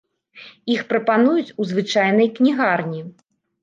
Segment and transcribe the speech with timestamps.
[0.75, 3.09] Іх прапануюць у звычайнай кнігарні.